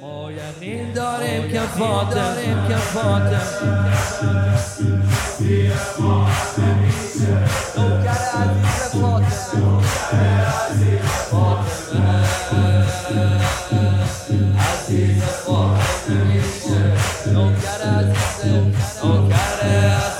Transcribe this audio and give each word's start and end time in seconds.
ما 0.00 0.32
یقین 0.32 0.92
داریم 0.92 1.48
که 1.52 1.60
فاطم 1.60 2.68
که 2.68 2.76
فاطم 2.76 3.84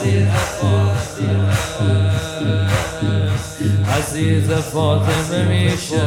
عزیز 0.05 0.74
فاطمه 4.75 5.45
میشه 5.49 6.03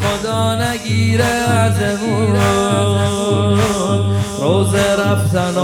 خدا 0.00 0.54
نگیره 0.54 1.24
ازمون 1.24 2.36
روز 4.40 4.74
رفتن 4.74 5.54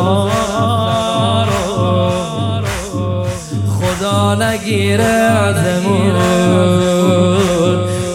خدا 3.78 4.34
نگیره 4.34 5.04
ازمون 5.04 6.14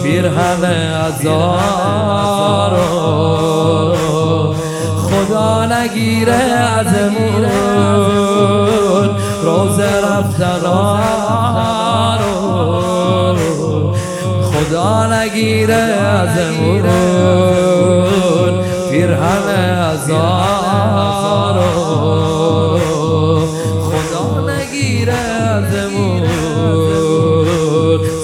پیر 0.04 0.26
همه 0.26 1.04
ازار 1.06 2.74
خدا 4.98 5.66
نگیره 5.66 6.34
ازمون 6.34 7.46
روز 9.44 9.80
رفتن 9.80 10.66
خدا 14.84 15.24
نگیره 15.24 15.74
ازمون 15.76 16.84
پیرهن 18.92 19.48
هزار 19.80 21.60
خدا 23.82 24.26
نگیره 24.52 25.14
ازمون 25.14 26.24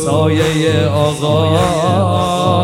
سایه 0.05 0.87
آقا 0.87 1.59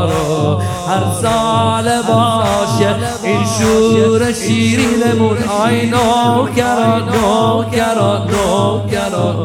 رو 0.05 0.59
هر 0.87 1.03
سال 1.21 2.01
باشه 2.01 2.95
این 3.23 3.43
شور 3.59 4.33
شیرینمون 4.33 5.37
آی 5.43 5.85
نوکران 5.85 7.03
نوکران 7.09 8.27
نوکران 8.27 9.44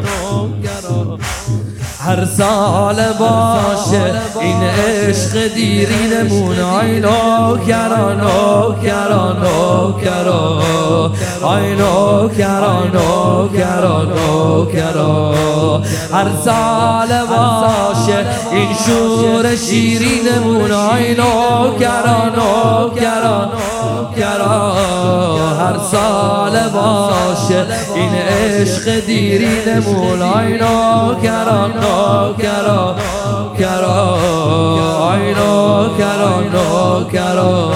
سال 2.37 2.95
باشه. 3.19 4.13
این 4.39 4.63
عشق 4.63 5.53
دیرینمون 5.53 6.59
آی 6.59 6.99
نوکران 6.99 8.21
نوکران 8.21 9.37
نوکران 9.37 11.11
آی 11.41 11.75
نوکران 11.75 12.91
نوکران 12.93 14.07
نوکران 14.07 15.83
هر 16.13 16.27
سال 16.45 17.07
باشه. 17.25 18.25
این 18.51 18.69
شور 18.85 19.55
شیرینمون 19.55 20.71
آی 20.71 21.15
نوکران 21.15 22.31
نوکران 22.35 23.49
نوکران 23.83 25.57
هر 25.59 25.77
سال 25.91 26.69
باشه. 26.69 27.65
این 27.95 28.11
عشق 28.15 29.05
دیرینمون 29.05 30.21
آی 30.21 30.53
نوکران 30.53 31.71
کرا 32.41 32.95
کرا 33.59 34.17
آینو 34.99 35.89
کرا 35.97 36.41
نو 36.41 37.09
کرا 37.09 37.71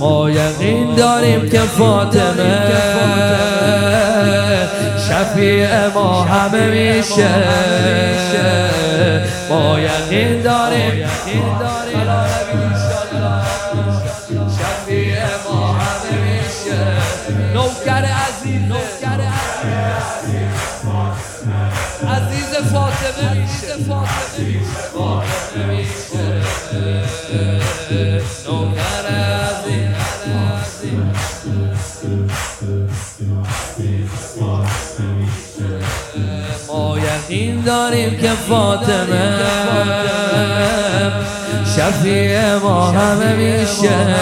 ما 0.00 0.30
یقین 0.30 0.94
داریم 0.94 1.50
که 1.50 1.60
فاطمه 1.60 2.58
شفیع 5.08 5.88
ما 5.94 6.22
همه 6.22 6.66
میشه. 6.66 7.28
ما 9.50 9.78
یقین 9.80 10.42
داریم. 10.42 11.08
ما 23.88 24.04
داریم 37.68 38.16
که 38.20 38.30
فاطمه 38.48 39.38
شفیع 41.76 42.54
ما 42.54 42.90
همه 42.90 43.36
میشه. 43.36 44.16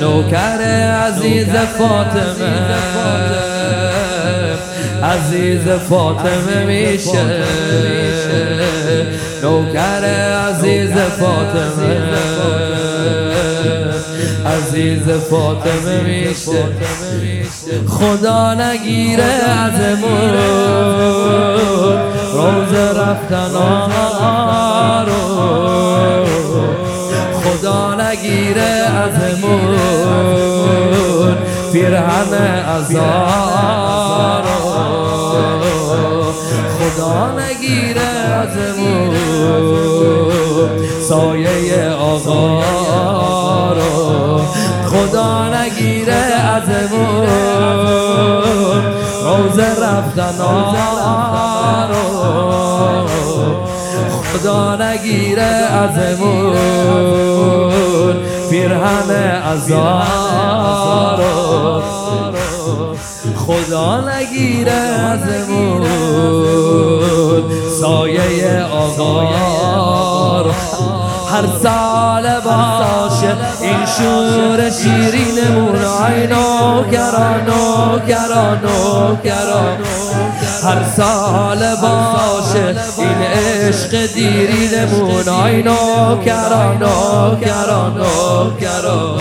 نوکر 0.00 0.62
عزیز 1.06 1.48
فاطمه. 1.78 3.51
عزیز 5.02 5.68
فاطمه 5.68 6.64
میشه. 6.66 7.44
نوکر 9.42 10.04
عزیز 10.48 10.92
فاطمه. 10.92 12.00
عزیز 14.46 15.08
فاطمه. 15.30 16.00
میشه. 16.02 16.64
خدا 17.88 18.54
نگیره 18.54 19.24
ازمون 19.24 20.34
روز 22.32 22.74
رفتن 22.96 23.52
رو. 25.06 25.22
خدا 27.32 27.94
نگیره 27.94 28.62
ازمون 28.62 29.78
پیرهن 31.72 32.34
ازار 32.68 34.42
خدا 36.96 37.30
نگیره 37.38 38.00
ازمون 38.00 39.16
سایه 41.08 41.90
آقا 41.90 42.62
رو. 43.72 44.40
خدا 44.86 45.48
نگیره 45.54 46.14
ازمون 46.14 47.28
روز 49.24 49.58
رفتن 49.58 50.38
رو. 51.88 52.12
خدا 54.32 54.76
نگیره 54.76 55.42
ازمون 55.42 56.56
پیرهن 58.50 59.10
ازار 59.44 61.22
خدا 63.36 64.00
نگیره 64.10 64.72
ازمون 64.72 65.86
سایه 67.80 68.62
آقا. 68.64 70.01
هر 71.32 71.46
سال 71.62 72.40
باشه 72.40 73.36
این 73.60 73.86
شور 73.96 74.70
شیرینمون 74.70 75.84
آی 75.84 76.26
نوکران 76.26 77.40
نوکران 77.46 78.60
نوکران 78.62 79.78
هر 80.64 80.84
سال 80.96 81.58
باشه 81.58 82.74
این 82.98 83.22
عشق 83.22 84.12
دیرینمون 84.14 85.28
آی 85.28 85.62
نوکران 85.62 86.78
نوکران 86.78 87.96
نوکران 87.96 89.20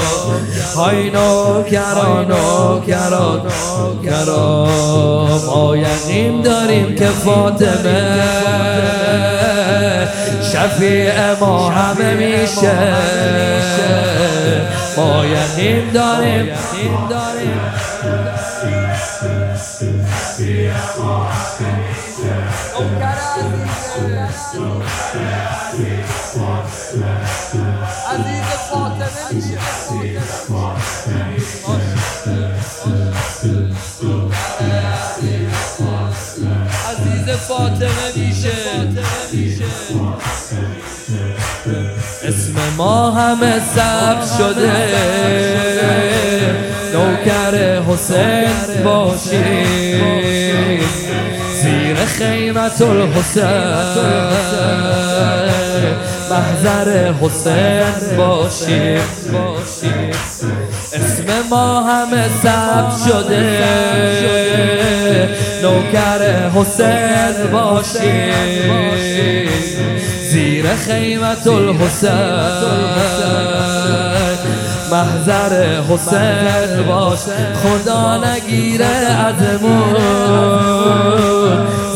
آی 0.77 1.09
نوکران 1.09 2.27
نوکران 2.27 3.41
نوکران 3.41 5.41
ما 5.45 5.77
یقین 5.77 6.41
داریم 6.41 6.95
که 6.95 7.07
فاطمه 7.07 8.50
شفیع 10.61 11.33
ما 11.39 11.69
همه 11.69 12.13
میشه. 12.13 12.71
ما 14.97 15.25
یقین 15.25 15.91
داریم. 15.91 16.51
عزیز 36.89 37.29
فاطمه 37.47 38.07
میشه 38.15 38.51
اسم 42.23 42.55
ما 42.77 43.11
همه 43.11 43.59
ثبت 43.75 44.27
شده. 44.37 44.71
نوکر 46.93 47.81
حسین 47.81 48.83
باشی 48.83 49.53
زیر 51.71 51.95
خیمت 51.95 52.81
الحسین. 52.81 53.43
محضر 56.29 57.13
حسین 57.21 58.17
باشی. 58.17 58.97
اسم 60.93 61.47
ما 61.49 61.83
همه 61.83 62.29
ثبت 62.43 62.93
شده. 63.07 63.59
نوکر 65.61 66.49
حسین 66.55 67.51
باشی. 67.51 68.31
زیر 70.31 70.65
خیمت 70.75 71.47
الحسین. 71.47 72.11
محضر 74.91 75.81
حسین 75.89 76.85
باش 76.87 77.19
خدا 77.63 78.17
نگیره 78.17 78.85
ازمون 78.85 79.95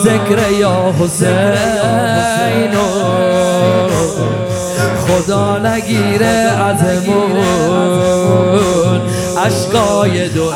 ذکر 0.04 0.52
یا 0.60 0.94
حسین 1.00 2.72
خدا 5.08 5.58
نگیره 5.58 6.52
ازمون 6.62 7.42
اشکای 9.46 10.30
دو 10.30 10.52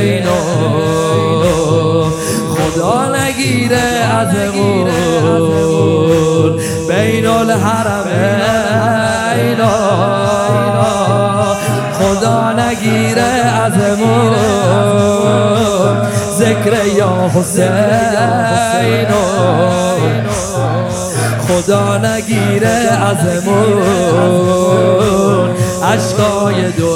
اینو 0.00 0.40
خدا 2.54 3.16
نگیره 3.16 3.82
ازمون 4.20 4.90
بین 6.88 7.26
اینا 9.36 10.99
خدا 12.10 12.52
نگیره 12.52 13.22
ازمون 13.66 14.34
ذکر 16.38 16.86
یا 16.96 17.30
حسین. 17.34 17.70
خدا 21.48 21.98
نگیره 21.98 22.78
ازمون 23.10 23.82
عشقای 25.84 26.72
دو 26.72 26.88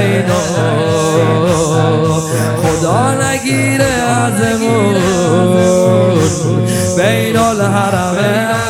اینو 0.00 0.42
خدا 2.62 3.14
نگیره 3.14 3.92
ازمون 4.24 4.96
بین 6.96 7.36
الحرمین. 7.36 8.64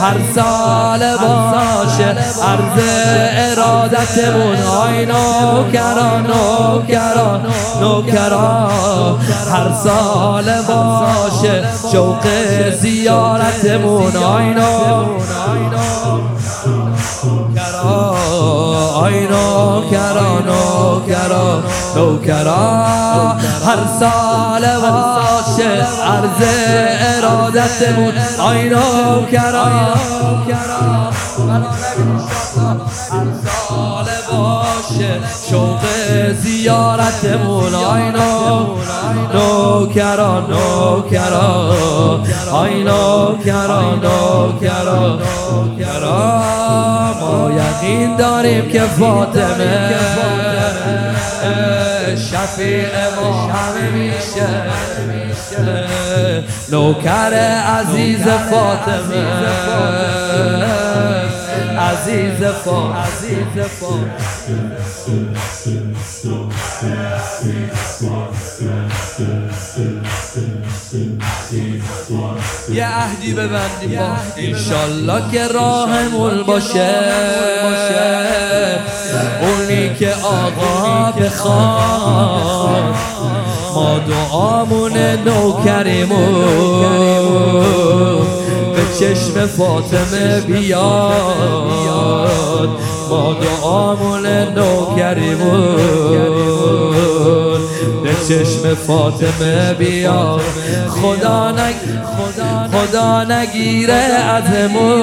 هر 0.00 0.18
سال 0.34 1.02
باشه 1.16 2.08
عرض 2.42 2.78
ارادتمون 3.50 4.56
آی 4.62 5.06
نوکران 5.06 6.26
نوکران 6.26 7.40
نوکران 7.80 9.18
هر 9.52 9.68
سال 9.84 10.44
باشه 10.68 11.64
شوق 11.92 12.24
زیارتمون. 12.80 14.16
آی 14.16 14.44
نوکران 14.44 15.74
آی 18.94 19.20
نوکرا. 19.26 20.63
نوکرا 20.84 21.62
نوکرا. 21.96 22.64
هر 23.66 23.80
سال 24.00 24.64
باشه 24.82 25.72
عرض 26.04 26.40
ارادتمون. 27.16 28.14
آی 28.38 28.68
نوکرا 28.68 29.64
هر 33.12 33.26
سال 33.44 34.08
باشه 34.30 35.12
شوق 35.50 35.82
زیارتمون. 36.42 37.74
آی 37.74 38.02
نوکرا 39.34 40.40
نوکرا. 40.40 41.48
آی 42.52 42.82
نوکرا 42.82 43.80
نوکرا. 43.94 45.18
ما 47.20 47.50
یقین 47.50 48.16
داریم 48.16 48.68
که 48.68 48.80
فاطمه 48.80 49.94
شفیع 52.16 52.86
ما 53.16 53.46
همه 53.46 53.90
میشه 53.90 54.46
نوکر 56.70 57.34
عزیز 57.78 58.22
فاطمه. 58.22 59.24
عزیز 61.78 62.44
فاطمه. 62.64 62.94
عزیز 62.98 63.56
یه 67.46 67.68
عهدی 73.04 73.32
ببندیم 73.32 73.98
با 73.98 74.16
انشالله 74.36 75.30
که 75.32 75.48
راهمون 75.48 76.42
باشه. 76.42 76.90
اونی 79.40 79.94
که 79.94 80.14
آقا 80.22 81.12
بخواد. 81.12 82.94
ما 83.74 83.98
دعامون 83.98 84.96
نوکریمون. 85.24 86.44
به 88.74 88.82
چشم 88.98 89.46
فاطمه 89.46 90.40
بیاد. 90.40 91.48
ما 93.10 93.36
دعامون 93.40 94.26
نوکریمون. 94.26 95.74
چشم 98.28 98.74
فاطمه 98.74 99.74
بیا. 99.78 100.40
خدا 100.88 101.50
نگ 101.50 101.74
خدا 102.72 103.24
نگیره 103.24 103.94
ازمون 103.94 105.02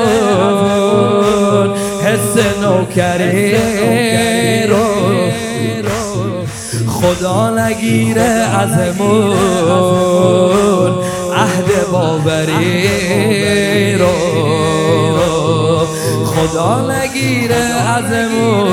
حس 2.03 2.37
نوکری 2.61 3.55
رو. 4.67 4.85
خدا 6.87 7.49
نگیره 7.65 8.31
ازمون 8.59 9.35
عهد 11.35 11.87
باوری 11.91 12.87
رو. 13.97 14.15
خدا 16.25 16.91
نگیره 16.91 17.55
ازمون 17.97 18.71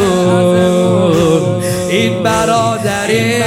این 1.91 2.23
برادری 2.23 3.43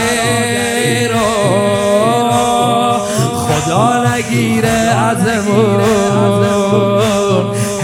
خدا 4.21 4.29
نگیره 4.29 4.69
ازمون 4.69 5.81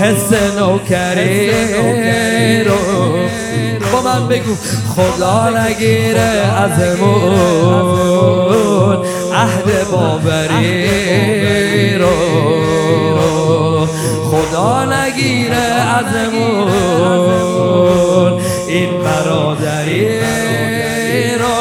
حس 0.02 0.34
نوکری 0.58 2.64
رو. 2.64 2.78
با 3.94 4.02
من 4.02 4.28
بگو 4.28 4.56
خدا 4.96 5.50
نگیره 5.50 6.32
ازمون 6.64 7.34
عهد 9.34 9.90
باوری 9.92 11.98
رو. 11.98 12.16
خدا 14.32 14.86
نگیره 14.86 15.68
ازمون 16.00 16.68
این 18.68 18.90
برادری 19.04 20.20
رو. 21.40 21.58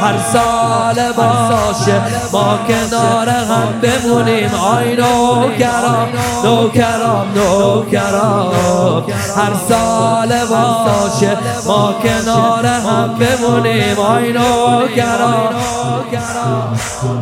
هر 0.00 0.18
سال 0.32 0.67
باشه. 0.94 2.02
ما 2.32 2.58
کنار 2.68 3.28
هم 3.28 3.80
بمونیم. 3.82 4.54
آی 4.54 4.96
نوکرام 4.96 6.08
نوکرام 6.44 7.26
نوکرام 7.34 9.04
هر 9.36 9.52
سال 9.68 10.28
باشه. 10.28 11.36
ما 11.66 11.94
کنار 12.02 12.66
هم 12.66 13.14
بمونیم. 13.18 13.98
آی 13.98 14.32
نوکرام 14.32 15.54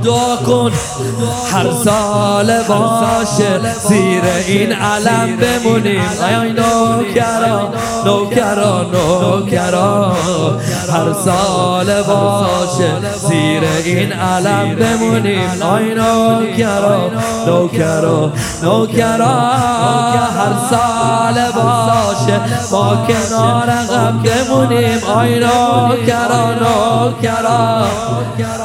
دعا 0.04 0.36
کن. 0.36 0.72
هر 1.52 1.72
سال 1.84 2.62
باشه. 2.62 3.60
زیر 3.88 4.22
این 4.46 4.72
علم 4.72 5.36
بمونیم. 5.36 6.10
آی 6.22 6.52
نوکرام 6.52 7.72
نوکرام 8.04 8.86
نوکرام 8.92 10.16
هر 10.92 11.12
سال 11.24 12.02
باشه. 12.02 12.90
زیر 13.28 13.55
این 13.64 14.12
علم 14.12 14.74
بمونیم 14.74 15.62
آی 15.62 15.94
نوکرا 15.94 17.10
نوکرا 17.46 18.32
نوکرا. 18.62 19.36
هر 20.36 20.52
سال 20.70 21.52
باشه 21.54 22.40
ما 22.72 23.06
کنار 23.06 23.70
غم 23.90 24.22
بمونیم. 24.22 25.04
آی 25.04 25.38
نوکرا 25.38 26.54
نوکرا. 26.54 27.86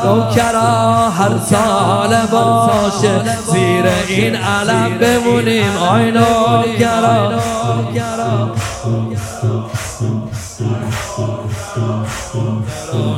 نوکرا 0.06 1.10
هر 1.10 1.38
سال 1.50 2.16
باشه 2.32 3.22
زیر 3.52 3.86
این 4.08 4.36
علم 4.36 4.98
بمونیم. 4.98 5.78
آی 5.78 6.12
نوکرا. 6.12 7.32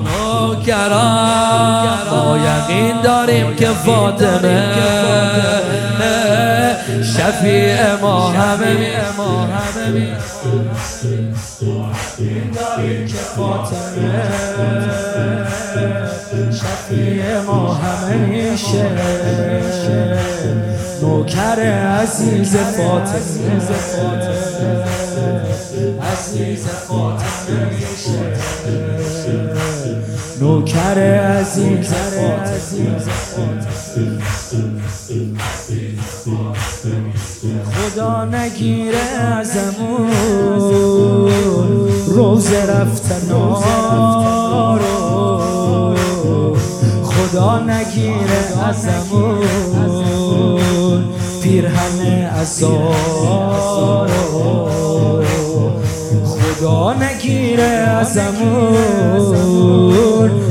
نوکران 0.05 1.87
ما 2.11 2.37
یقین 2.37 3.01
داریم 3.01 3.55
که 3.55 3.67
فاطمه 3.67 4.63
شفیع 7.03 7.95
ما 8.01 8.29
همه 8.29 8.97
فاطمه 13.35 14.23
شفیع 16.51 17.39
ما 17.39 17.73
همه 17.73 18.15
میشه 18.15 18.91
نوکر 21.01 21.59
عزیز 22.01 22.55
فاطمه 22.55 23.61
عزیز 26.01 26.65
فاطمه 26.67 27.83
نوکر 30.41 30.99
عزیز 31.39 31.93
خدا 37.73 38.25
نگیره 38.25 38.97
ازمون 38.97 40.09
روز 42.07 42.53
رفتن 42.53 43.22
خدا 47.03 47.59
نگیره 47.59 48.43
ازمون 48.65 49.43
پیرهن 51.43 52.25
ازار 52.25 54.09
خدا 56.63 56.93
نگیره 56.93 57.63
ازمون 57.99 58.77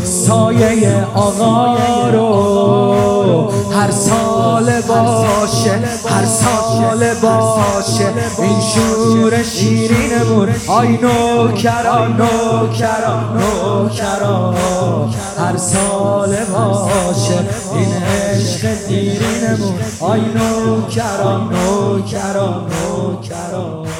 سایه 0.05 1.07
آقا 1.15 2.11
رو 2.11 3.53
هر 3.73 3.91
سال 3.91 4.81
باشه 4.89 5.73
هر 6.09 6.25
سال 6.25 7.15
باشه. 7.15 8.07
این 8.39 8.61
شور 8.61 9.43
شیرینمون 9.43 10.49
آی 10.69 10.89
نوکرا 10.89 12.07
نوکرا 12.07 13.21
نوکرا 13.35 14.55
هر 15.39 15.57
سال 15.57 16.37
باشه. 16.45 17.39
این 17.75 17.93
عشق 18.03 18.87
دیرینمون 18.89 19.75
آی 20.01 20.21
نوکرا 20.21 21.39
نوکرا 21.39 22.49
نوکرا 22.49 23.92